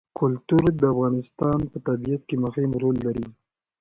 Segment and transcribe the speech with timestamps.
[0.19, 3.27] کلتور د افغانستان په طبیعت کې مهم رول لري.